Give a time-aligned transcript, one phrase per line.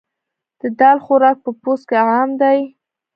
[0.59, 2.59] د دال خوراک په پوځ کې عام دی.